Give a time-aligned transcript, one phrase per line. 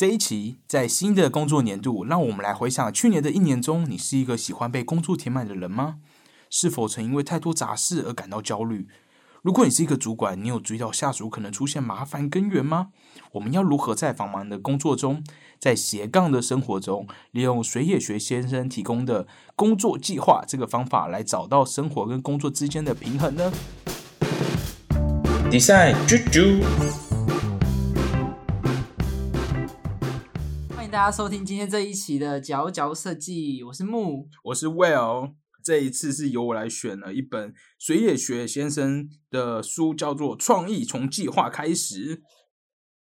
[0.00, 5.96] 这一期在新的工作年度，让我们来回想去年的一年中，你是一个喜欢被工作填满的人吗？
[6.48, 8.88] 是否曾因为太多杂事而感到焦虑？
[9.42, 12.86] 如果你是一个主管，你有注意到下属可能出现麻烦根源吗？
[13.32, 15.22] 我们要如何在繁忙的工作中，
[15.58, 23.52] 在斜杠的生活中，利用水野学先生提供的工作计划这个方法，来找到生活跟工作之间的平衡呢
[25.50, 27.09] ？Design 啾啾，
[30.90, 35.34] 迎大家收听今天这一期的佼佼设计，我是木，我是 Well。
[35.62, 42.16] 这一次是由我来选了一本水野学先生的书，叫做《创意从计划开始》。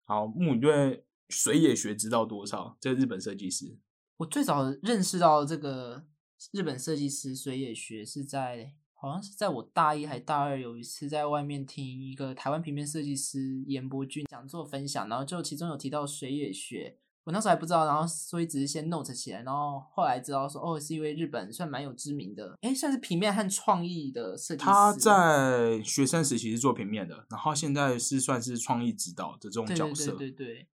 [0.04, 2.76] 好，木你对水野学知道多少？
[2.82, 3.78] 这个日本设计师，
[4.18, 6.04] 我最早认识到这个
[6.52, 16.98] 日本设计师水野学是在好像是在我大一还大二有一次在外面听一个台湾平面设计师严伯俊讲座分享，然后就其中有提到水野学。
[17.28, 24.66] 我那时候还不知道，然后所以只是先 note 起来，然后后来知道说，哦，是一位日本算蛮有知名的，哎，算是平面和创意的设计师。
[24.66, 30.14] 他在学生时期是做平面的，然后现在是算是创意指导的这种角色。
[30.14, 30.70] 对对对。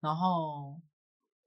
[0.00, 0.80] 然后，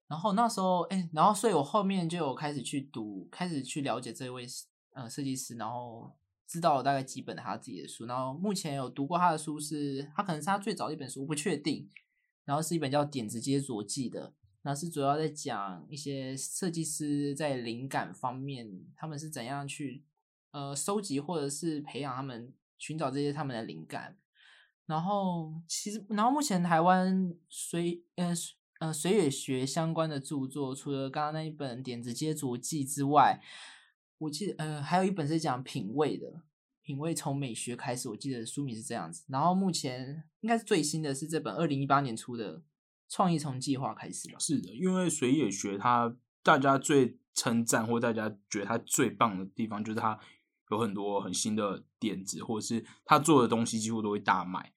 [0.09, 4.45] 然后那时候，哎，然后所以我后面就有开始去读，开始去了解这位
[4.91, 6.13] 呃设计师，然后
[6.45, 8.05] 知道了大概几本他自己的书。
[8.05, 11.89] 然后目前有读过他的书，是他可能是他最早的一本书，不确定。
[12.43, 14.33] 然后是一本叫《点子接着记》的。
[14.61, 20.03] 那是主要在讲一些设计师在灵感方面，他们是怎样去
[20.51, 24.17] 呃收集或者是培养他们寻找这些他们的灵感。
[24.85, 28.33] 然后其实，然后目前台湾水呃
[28.79, 33.41] 呃水野学相关的著作，除了刚刚那一本《点子接足记》之外，
[34.17, 36.41] 我记得呃还有一本是讲品味的，
[36.81, 38.09] 品味从美学开始。
[38.09, 39.23] 我记得书名是这样子。
[39.29, 42.61] 然后目前应该是最新的是这本二零一八年出的。
[43.09, 44.39] 创意从计划开始了。
[44.39, 50.19] 是的，因为水野学他大家最称赞或大家觉得他最棒的地方，就是他
[50.71, 54.71] 有很多很新的点子，或者是他做的东西几乎都会大卖，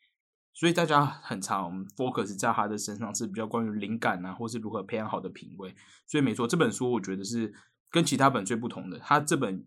[0.55, 5.75] 所以大家很常 focus 在他的身上是比较关于灵感啊，或是如何培养好的品味。
[6.07, 7.53] 所以没错，这本书我觉得是
[7.91, 8.99] 跟其他本最不同的。
[8.99, 9.67] 他这本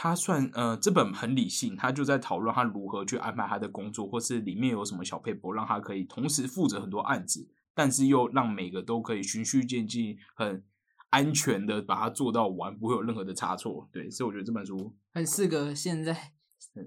[0.00, 10.62] 他算呃，这本很理性，他就在讨论他如何去安排他的工作，或是里面有什么小配博，让他可以同时负责很多案子，但是又让每个都可以循序渐进、很
[11.10, 13.88] 安全的把它做到完，不会有任何的差错。
[13.90, 16.34] 对，所以我觉得这本书很适合现在。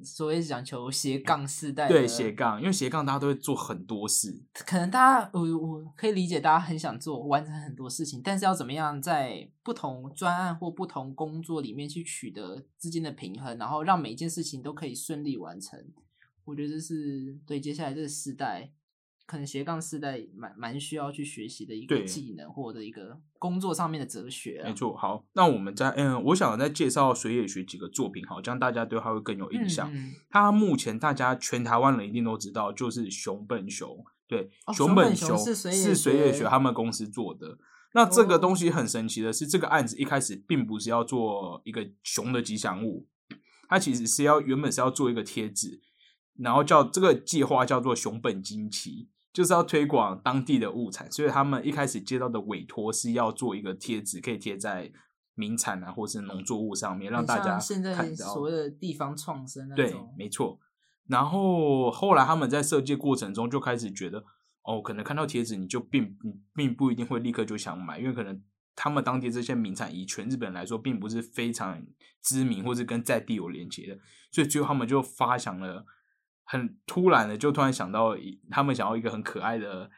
[0.03, 15.77] 所谓讲求斜杠世代，对斜杠，因为斜杠大家都会做很多事，可能大家我我可以理解，大家很想做完成很多事情，但是要怎么样在不同专案或不同工作里面去取得之间的平衡，然后让每一件事情都可以顺利完成，
[16.45, 18.71] 我觉得这是对接下来这个时代。
[19.31, 24.61] 可能斜杠时代蛮蛮需要去学习的一个技能，或者一个工作上面的哲学。
[24.65, 29.89] 没错，好，那我们在嗯，我想再介绍水野学几个作品，好，这样大家对他会更有印象。
[30.29, 35.55] 他目前大家全台湾人一定都知道，就是熊本熊，对，熊本熊是
[35.95, 37.57] 水野学他们公司做的。
[37.93, 43.07] 那这个东西很神奇的是，这个案子一开始并不是要做一个熊的吉祥物，
[43.69, 45.79] 它其实是要原本是要做一个贴纸，
[46.37, 49.07] 然后叫这个计划叫做熊本惊奇。
[49.33, 54.91] 就是要推广当地的物产，所以他们一开始接到的委托是要做一个贴纸，可以贴在
[55.35, 59.73] 名产啊，或是农作物上面，让大家现在所谓的地方创生。
[59.73, 60.59] 对，没错。
[61.07, 64.25] 然后后来他们在设计过程中就开始觉得，
[64.63, 66.17] 哦，可能看到贴纸你就并
[66.53, 68.41] 并不一定会立刻就想买，因为可能
[68.75, 71.81] 他们当地这些名产以全日本来说，并不是非常
[72.21, 73.99] 知名，或是跟在地有连接的，
[74.29, 75.85] 所以最后他们就发想了。
[76.51, 78.13] 很突然的，就突然想到，
[78.49, 79.89] 他们想要一个很可爱的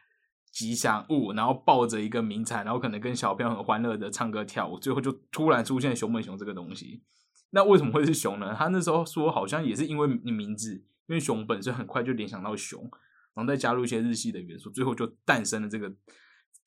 [0.51, 7.01] 吉祥物，然后抱着一个名产，然后可能跟小朋友很欢乐的唱歌跳舞，最后就突然出现熊本熊这个东西。
[7.49, 8.53] 那为什么会是熊呢？
[8.55, 10.75] 他那时候说，好像也是因为你名字，
[11.07, 12.79] 因为熊本身很快就联想到熊，
[13.33, 15.91] 然后再加入一些日系的元素，最后就诞生了这个，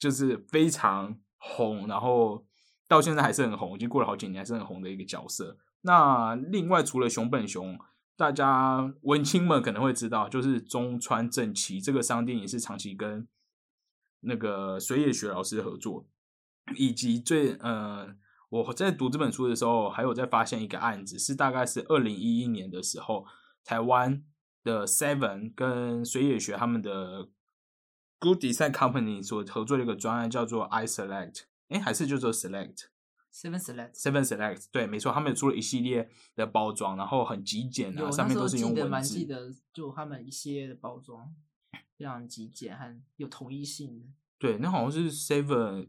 [0.01, 2.45] 就是非常红，然后
[2.89, 5.57] 到现在还是很红，已经过了好几年还是很红的一个角色。
[5.83, 7.79] 那另外除了熊本熊。
[8.17, 13.29] 大家文青们可能会知道，就是中川正奇这个商店也是长期跟
[14.21, 16.07] 那个水野学老师合作，
[16.77, 18.17] 以及最呃，
[18.49, 23.27] 我在读这本书的时候，还有在发现一个案子，是大概是二零一一年的时候，
[23.63, 24.25] 台湾
[24.65, 27.29] 的 Seven 跟水野学他们的
[28.19, 32.87] Good Design Company 所合作的一个专案，叫做 I Select，哎，还是叫做 Select。
[33.37, 39.15] Seven Select，Seven Select，对，没错，他们出了一系列的包装，然后很极简啊，上面都是用文字。
[39.15, 41.35] 记得就他们一系列的包装
[41.99, 44.15] 非常极简，和有统一性。
[44.39, 45.89] 对，那好像是 Seven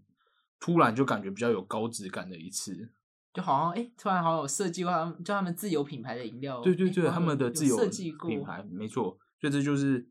[0.59, 2.89] 突然就感觉比较有高质感的一次。
[3.33, 9.17] 就好像哎、诶突然好有设计过他们，就他们自有品牌的饮料，对对对，他们的自有设计过品牌，没错。
[9.39, 10.05] 所以这就是，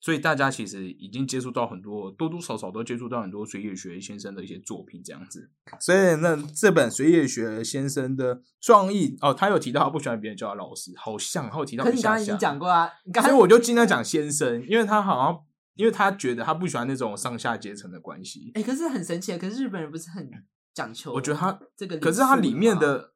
[0.00, 5.50] 所以大家其实已经接触到很多，多多少少都接触到很多水野学先生的一些作品这样子。
[5.78, 12.90] 所以那这本水野学先生的创意哦，他有提到他不喜欢别人叫他老师，好像他有提到可是你刚刚已经讲过啊，
[13.22, 15.44] 所以我就尽量讲先生，因为他好像，
[15.74, 18.50] 因为他觉得他不喜欢那种上下阶层的关系。
[18.54, 20.30] 哎、可是很神奇，可是日本人不是很
[20.72, 21.12] 讲求？
[21.12, 23.12] 我觉得他这个，可是他里面，的，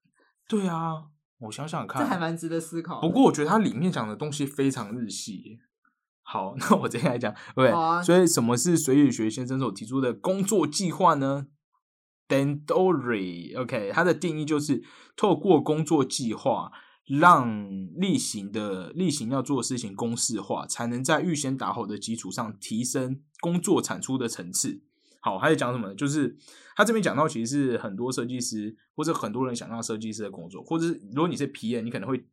[0.46, 1.04] 对啊，
[1.38, 3.00] 我想想看，这还蛮值得思考。
[3.00, 5.58] 不过我觉得他里面讲的东西非常日系耶。
[6.24, 11.46] 好， 那我直接来讲，对，好啊所以什么是水野学先生所提出的工作计划呢
[12.26, 14.82] ？Dandori，OK，、它的定义就是
[15.14, 16.72] 透过工作计划，
[17.06, 24.82] 让例行的例行要做的事情公式化，才能在预先打好的基础上提升工作产出的层次。
[25.20, 25.94] 好，还在讲什么呢？
[25.94, 26.36] 就是
[26.74, 32.26] 他这边讲到，其实是很多设计师或者很多人想当设计师的工作，或者是如果你是 PM，你可能会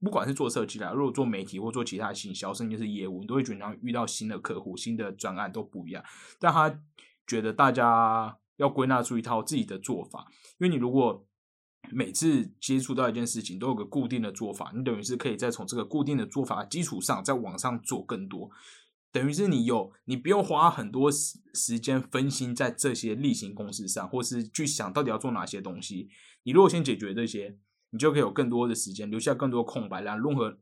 [0.00, 6.04] 不管是做设计啦，如果做媒体或做其他行销，甚至是业务，你都会经常遇到新的客户、新的专案都不一样。
[6.38, 6.80] 但他
[7.26, 10.26] 觉得大家要归纳出一套自己的做法，
[10.58, 11.26] 因为你如果
[11.90, 18.50] 每次接触到一件事情都有个固定的做法，你等于是可以再从这个固定的做法基础上，再往上做更多。
[19.12, 26.10] 等于是你有，你不用花很多时时间分心在这些例行公事上，或是去想到底要做哪些东西。
[26.42, 27.56] 你如果先解决这些，
[27.90, 30.58] 你就可以有更多的时间，留下更多空白，让如何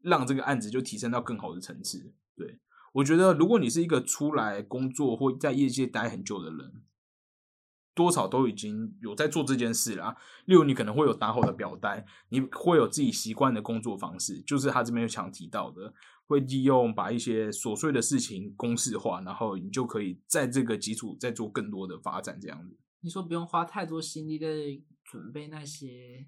[0.00, 2.12] 让这个案子就提升到更好的层次。
[2.36, 2.58] 对
[2.92, 6.82] 我觉得，如果你是一个出来工作或在业界待很久的人，
[7.94, 10.16] 多少都已经有在做这件事啦。
[10.46, 15.94] 例如，你可能会有打好的表单，你会有自己习惯的工作方式，就是他这边有强提到的，
[16.26, 22.76] 会利用把一些琐碎的事情公式化，然后你就可以在这个基础再做更多的发展，这样子。
[23.00, 24.46] 你说不用花太多心力在
[25.04, 26.26] 准备那些，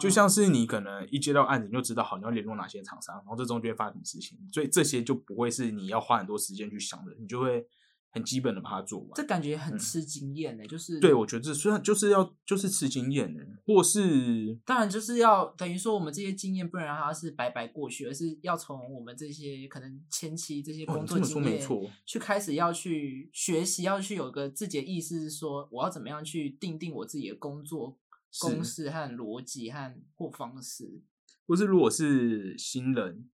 [0.00, 7.66] 就像是你可能一接到案子，你就知道好你要联络哪些厂商，然后这中间会发生什么事情，所以这些就不会是你要花很多时间去想的，你就会
[8.10, 9.10] 很基本的把它做完。
[9.14, 28.03] 这感觉很吃经验呢、就是嗯对，我觉得这虽然就是要就是吃经验呢，或是当然就是要等于说我们这些经验不能让它是白白过去，而是要从我们这些可能前期这些哦工作经验错去开始要去学习，要去有个自己的意识，是说我要怎么样去定定我自己的工作是
[28.40, 31.02] 公式和逻辑和或方式。
[31.46, 33.28] 或是如果是新人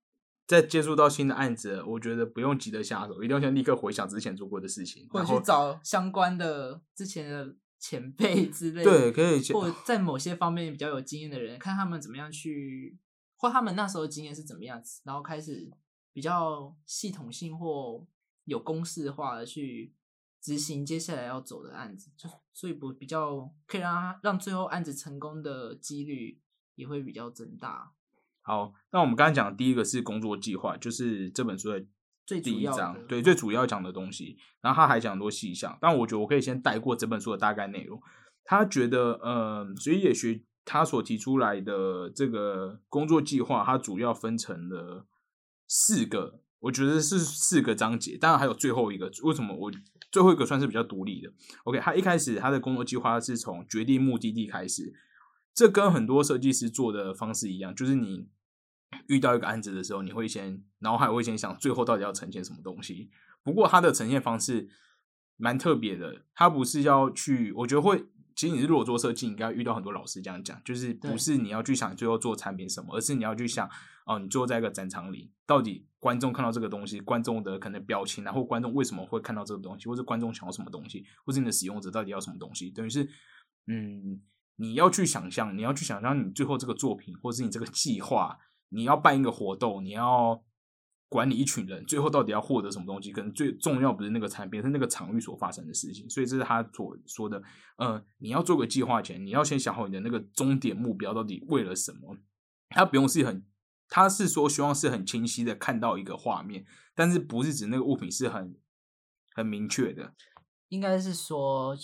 [0.47, 12.99] 在接触到新的案子，我觉得不用急着下手，一定要先立刻回想之前做过的事情，或者去找相关的之前的前辈之类的，对可以或在某些方面比较有经验的人，看他们怎么样去，
[13.37, 15.71] 或他们那时候的经验是怎么样子，然后开始
[16.13, 18.05] 比较系统性或
[18.45, 19.95] 有公式化的去
[20.41, 26.41] 执行接下来要走的案子，就所以不比较可以让他让最后案子成功的几率
[26.75, 27.93] 也会比较增大。
[28.43, 28.73] 好。
[28.93, 31.81] 那我们刚才讲的第一个是工作计划，就是这本书的
[32.41, 34.39] 第一章，对，最主要讲的东西。
[34.61, 38.01] 然后他还讲很多细项，但我觉得我可以先带过整本书的大概内容。
[38.45, 45.07] 他觉得，呃，水野学他所提出来的这个工作计划，它主要分成了
[45.69, 48.17] 四个，我觉得是四个章节。
[48.17, 49.73] 当然还有最后一个，为什么我
[50.13, 51.33] 最后一个算是比较独立的
[51.65, 54.95] ？OK，他一开始他的工作计划是从决定目的地开始，
[55.55, 58.29] 这跟很多设计师做的方式一样，就是你
[59.09, 63.11] 遇到一个案子的时候，你会先脑海会先想最后到底要呈现什么东西。
[63.43, 64.69] 不过它的呈现方式
[65.37, 68.07] 蛮特别的，它不是要去，我觉得会。
[68.35, 73.69] 其实你是如果做设计，你应该遇到很多老师这样讲，就是不是你要去想最后做产品什么，而是你要去想
[74.07, 83.09] 哦，你最后在一个展场里，到底观众看到这个东西，观众的可能表情然后观众为什么会看到这个东西，或者观众想要什么东西，或者你的使用者到底要什么东西，等于是
[83.67, 84.21] 嗯，
[84.57, 88.39] 你要去想象，你要去想象你最后这个作品，或是你这个计划，
[88.71, 90.43] 你要办一个活动，你要
[91.11, 93.13] 管理一群人，最后到底要获得什么东西？
[93.13, 96.09] 可能最重要不是那个产品，是那个场域所发生的事情。
[96.09, 97.43] 所以这是他所说的，
[97.77, 102.17] 呃，你要做个计划前，你要先想好你的那个终点目标到底为了什么。
[102.69, 103.45] 他不用是很，
[103.89, 106.65] 他是说希望是很清晰的看到一个画面，
[106.95, 108.57] 但是不是指那个物品是很
[109.35, 110.15] 很明确的
[110.69, 111.77] 应该是说，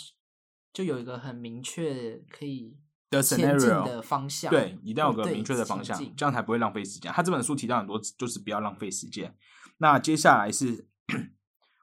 [0.73, 2.77] 就有一个很明确可以
[3.11, 7.13] 的 scenario 的方向，对，一定要有个明确的方向这样才不会浪费时间。
[7.13, 9.35] 他这本书提到很多，就是不要浪费时间。
[9.79, 10.89] 那接下来是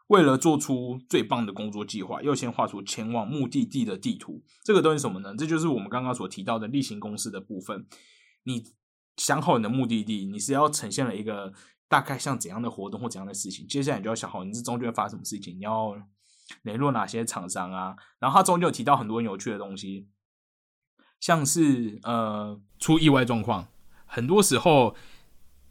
[0.07, 4.43] 为了做出最棒的工作计划，要先画出前往目的地的地图。
[4.63, 5.33] 这个东西是什么呢？
[5.37, 7.87] 这就是我们刚刚所提到的例行公事的部分。
[8.43, 8.63] 你
[9.17, 11.53] 想好你的目的地，你是要呈现了一个
[11.87, 15.95] 大概像怎样的活动或怎样的事情，接下来你就要想好你是中间会发生什么事情，你要
[16.63, 17.95] 联络哪些厂商啊。
[18.19, 20.09] 然后他中间有提到很多有趣的东西，
[21.23, 23.65] 像是呃出意外状况，
[24.05, 24.93] 很多时候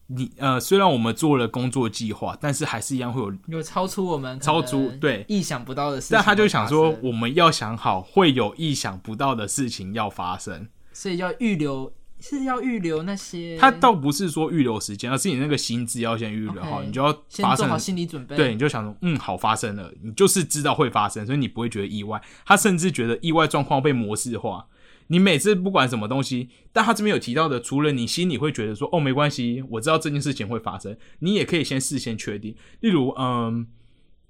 [0.07, 10.69] 你呃虽然我们做了工作计划，但是还是一样会有有超出我们超出对意想不到的事情，但他就想说，，我们要想好会有意想不到的事情要发生。
[10.95, 22.23] 所以要预留，是要预留那些，他倒不是说预留时间，而是你那个心智要先预留好你就要先做好心理准备，对，你就想说，嗯，好发生了，你就是知道会发生，所以你不会觉得意外。
[22.47, 24.67] 他甚至觉得意外状况被模式化。
[25.13, 32.57] 你每次不管什么东西，但他这边有提到的，除了你心里会觉得说，哦，没关系，我知道这件事情会发生，你也可以先事先确定。
[32.81, 33.67] 例如，嗯，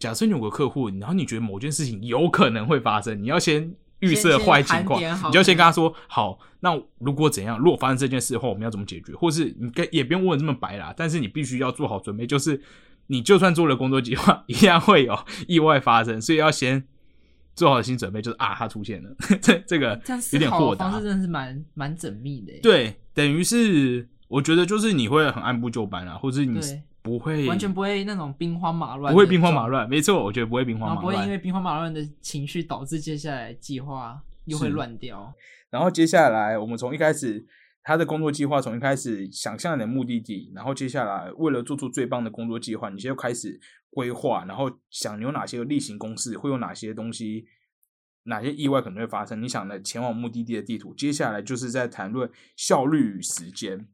[0.00, 9.14] 假设你有个客户，然后你觉得某件事情有可能会发生，你要先预设坏情况，你就先跟他说，好，那如果怎样，如果发生这件事的话，我们要怎么解决？
[9.14, 12.60] 或是你跟也不用问这么白啦，但是你必须要做好准备，就是
[13.06, 16.88] 你就算做了工作计划， 一样会有意外发生，所以要先
[17.54, 20.00] 做好心理准备，就是啊，他出现了， 这这个
[20.32, 20.90] 有点豁达。
[20.90, 26.60] 方式，真的是蛮蛮缜密的，对，等于是我觉得就是你会很按部就班啊，或者你
[27.02, 31.02] 不会完全不会那种兵荒马乱，不会兵荒马，乱，没错，我觉得不会兵荒马乱。
[31.02, 31.30] 不会因。
[31.30, 35.32] 为兵荒马乱的情绪导致接下来计划又会乱掉。
[35.68, 37.44] 然后接下来我们从一开始
[37.84, 43.60] 他的工作计划，从一开始想象你的目的地，然后接下来为了做出最棒的工作计划，你现在开始
[43.90, 47.46] 规划，然后想有哪些例行公事，会有哪些东西，
[48.24, 50.94] 哪些意外可能会发生，你想的前往目的地的地图。
[50.94, 53.88] 接下来就是在谈论效率与时间。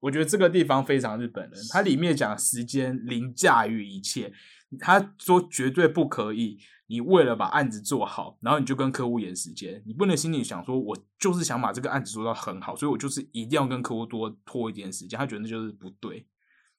[0.00, 4.32] 我觉得这个地方非常日本人，它里面讲时间凌驾于一切，
[4.80, 6.58] 他说绝对不可以。
[6.90, 15.16] 你为了把案子做好，然后你就跟客户延时间，你不能心里想说，我就是想把这个案子做到很好，所以我就是一定要跟客户多拖一点时间。
[15.16, 16.26] 他觉得那就是不对，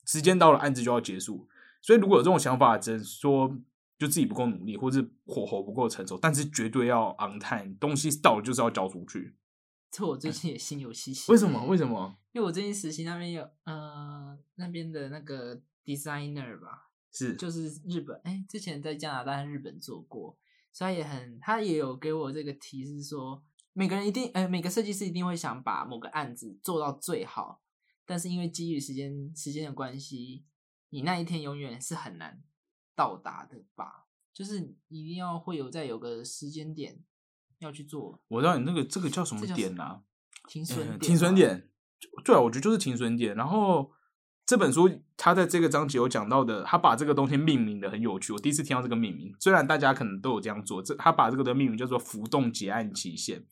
[0.05, 1.47] 时间到了，案子就要结束。
[1.81, 3.57] 所以如果有这种想法，只能说
[3.97, 9.37] 就自己不够努力，或是火候不够成熟，但是绝对要 on time，东西到了就是要交出去。
[9.91, 11.31] 这我最近也心有戚戚。
[11.31, 11.65] 为什么？
[11.67, 11.87] 为什？
[11.87, 12.17] 么？
[12.33, 20.37] 因为我最近实习那边有，呃，那边的那个 designer 吧，是就是日本，哎，之前在加拿大和日本做过，
[20.71, 27.61] 所以也很，他也有给我这个提示说，每个人一定，呃，每个设计师一定会想把某个案子做到最好，
[28.05, 30.45] 但是因为基于时间时间的关系，
[30.89, 32.41] 你那一天永远是很难
[32.95, 34.07] 到达的吧？
[34.33, 37.03] 就是一定要会有在有个时间点
[37.59, 40.01] 要去做我知道你那个这个叫什么点啊？
[40.47, 41.35] 停损点、嗯停损。
[41.35, 41.69] 点，
[42.23, 43.35] 对啊，我觉得就是停损点。
[43.35, 43.91] 然后
[44.51, 48.33] 这本书他在这个章节有讲到的，他把这个东西命名的很有趣。
[48.33, 53.45] 我第一次听到这个命名，虽然大家可能都有这样做，这他把这个的命名叫做浮动结案期限。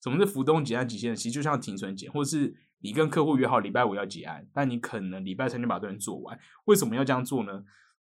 [0.00, 1.12] 什么是浮动结案期限？
[1.16, 6.38] 其实就像停损点，或是你跟客户约好礼拜五要结案，但你可能礼拜三就把这人做完。
[6.66, 7.64] 为什么要这样做呢？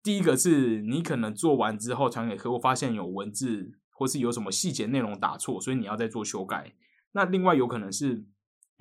[0.02, 6.74] 第一个是你可能做完之后传给客户，发现有文字或是有什么细节内容打错，所以你要再做修改。
[7.12, 8.24] 那另外有可能是，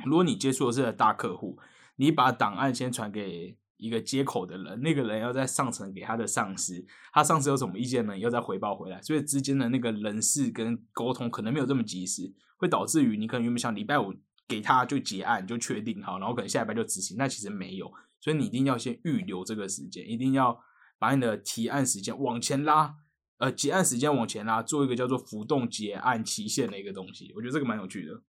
[0.03, 1.59] 如果你接触的是大客户，
[1.97, 14.13] 你把档案先传给一个接口的人，那个人要再上层给他的上司，他上司有什么意见呢，要再回报回来，所以之间的那个人事跟沟通可能没有这么及时，会导致于你可能原本想礼拜五
[14.47, 20.59] 给他就结案就确定好，然后可能下礼拜就执行，那其实没有，所以你一定要先预留这个时间，一定要
[20.97, 22.95] 把你的提案时间往前拉。
[23.39, 28.23] 呃，结案时间往前拉，做一个叫做浮动结案期限的一个东西，我觉得这个蛮有趣的。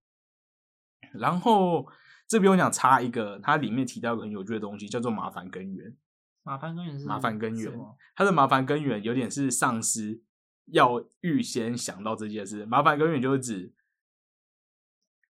[1.14, 1.86] 然后
[2.28, 5.96] 这边我想插一个，它里面提到一个很有趣的东西，叫做麻烦根源。
[6.42, 7.72] 麻烦根源是麻烦根源
[8.14, 10.22] 它的麻烦根源有点是上司
[10.66, 12.64] 要预先想到这件事。
[12.64, 13.74] 麻烦根源就是指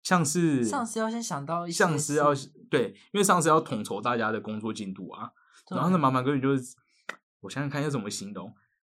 [0.02, 5.30] 像是上司要先想到一些上司要事对，因为上司要统筹大家的工作进度啊。
[5.70, 6.76] 然后呢，麻烦根源就是
[7.40, 8.52] 我想想看要怎么形容。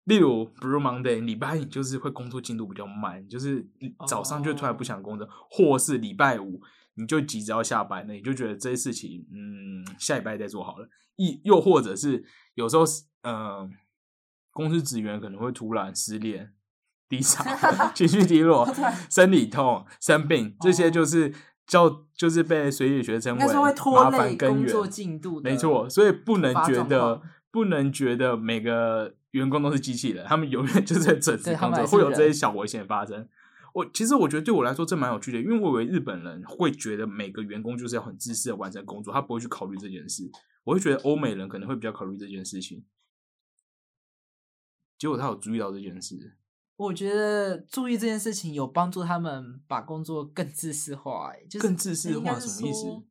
[0.06, 3.68] 例如，Blue Monday，礼拜一就是会工作进度比较慢，就是
[4.08, 6.62] 早上就突然不想工作，或是礼拜五
[6.96, 10.88] 你就急着要下班了，你就觉得这些事情，嗯，下礼拜再做好了。
[11.18, 12.25] 亦又或者是
[12.56, 12.84] 有时候
[13.22, 13.70] 嗯，呃，
[14.52, 16.54] 公司职员可能会突然失恋、
[17.08, 17.44] 低潮、
[17.96, 18.68] 情绪低落、
[19.10, 21.34] 生理痛、生病，这些就是
[21.68, 24.92] 叫就是被随理学称为拖麻烦根累工作源。
[24.92, 27.22] 进度，没错，所以不能觉得
[27.52, 33.28] 不能觉得每个员工都是机器人，他们永远 就在准时工作，会有这些小危险发生。
[33.75, 40.32] 我其实我觉得对我来说这蛮有趣的，因为我以为日本人会觉得每个员工就是要很自私的完成工作，他不会去考虑这件事。
[40.63, 42.86] 我会觉得欧美人可能会比较考虑这件事情，
[44.98, 46.38] 结果他有注意到这件事。
[46.77, 53.03] 我觉得注意这件事情有帮助他们把工作更自私化、欸，就是更自私化是什么意思说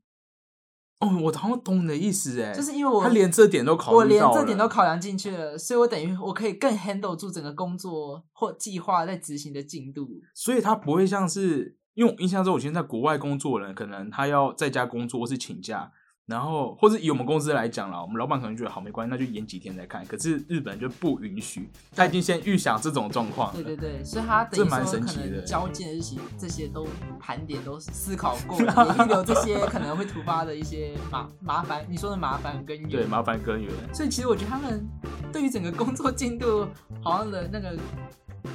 [1.05, 10.09] 哦，我好像懂你的意思哎，就是因为我他连这点都考虑我连这点都考量进去了，所以我等于我可以更 handle 住整个工作或计划在执行的进度。
[10.35, 15.93] 所以他不会像是，因为我印象中，我现在在国外工作的人，可能他要在家工作或是请假，
[16.27, 20.03] 然后或者以我们公司来讲啦，我们老板可能觉得好没关系，那就延几天再看。
[20.07, 23.53] 可是日本就不允许，他已经先预想这种状况。
[23.53, 26.87] 对对对，所以他等于这蛮说可神奇的能交件日期这些都
[27.21, 31.85] 盘点都思考过了， 也预留这些可能会突发的一些麻麻烦。
[31.91, 33.71] 你说的麻烦根源对，麻烦根源。
[33.93, 34.89] 所以其实我觉得他们
[35.31, 36.67] 对于整个工作进度
[37.03, 37.77] 好像的那个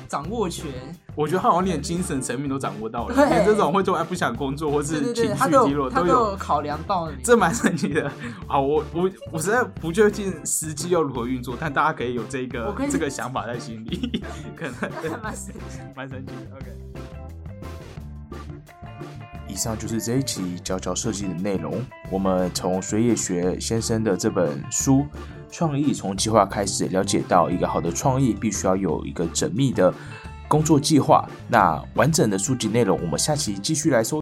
[0.10, 0.66] 掌握权，
[1.16, 7.18] 我觉得他好像连精神层面都掌握到了，对连这种会突然不想工作或是情绪低落都有有考量到你。
[7.24, 8.12] 这蛮神奇的。
[8.48, 14.24] 好，我我我实在不确定实际要如何运作，但大家可以有这个这个想法在心里，
[14.58, 16.58] 可能对还蛮神奇蛮神奇的。
[16.58, 16.89] OK。
[19.50, 21.74] 以上就是这一期教教设计的内容。
[22.10, 25.00] 我们从水野学先生的这本书
[25.52, 29.94] 《创意从计划开始》了解到，一个好的创意必须要有一个缜密的
[30.48, 31.28] 工作计划。
[31.50, 34.18] 那完整的书籍内容，我们下期继续来说。